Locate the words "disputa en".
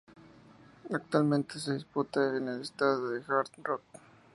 1.75-2.47